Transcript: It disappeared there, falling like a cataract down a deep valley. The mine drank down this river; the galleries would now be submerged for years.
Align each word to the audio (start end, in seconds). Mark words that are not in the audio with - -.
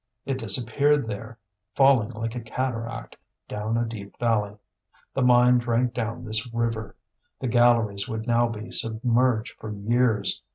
It 0.25 0.39
disappeared 0.39 1.05
there, 1.07 1.37
falling 1.75 2.09
like 2.09 2.33
a 2.33 2.39
cataract 2.41 3.17
down 3.47 3.77
a 3.77 3.85
deep 3.85 4.17
valley. 4.17 4.57
The 5.13 5.21
mine 5.21 5.59
drank 5.59 5.93
down 5.93 6.25
this 6.25 6.51
river; 6.51 6.95
the 7.39 7.47
galleries 7.47 8.09
would 8.09 8.25
now 8.25 8.47
be 8.49 8.71
submerged 8.71 9.57
for 9.59 9.69
years. 9.71 10.41